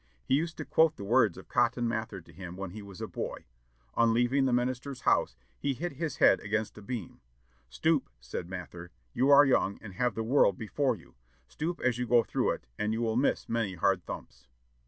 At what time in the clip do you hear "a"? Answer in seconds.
3.01-3.07, 6.79-6.81